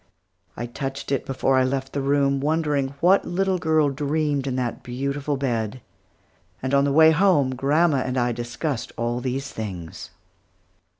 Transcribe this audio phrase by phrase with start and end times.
[0.57, 4.55] I touched it before I left the room, wondering what the little girl dreamed in
[4.55, 5.79] that beautiful bed;
[6.59, 10.09] and on the way home, grandma and I discussed all these things.